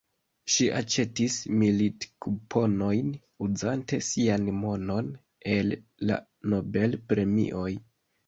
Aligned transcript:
Ŝi 0.51 0.67
aĉetis 0.77 1.33
milit-kuponojn, 1.63 3.11
uzante 3.47 3.99
sian 4.07 4.49
monon 4.61 5.13
el 5.57 5.71
la 6.11 6.17
Nobel-premioj. 6.55 7.69